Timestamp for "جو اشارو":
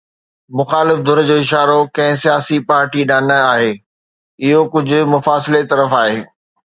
1.27-1.79